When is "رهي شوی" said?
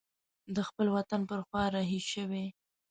1.75-2.45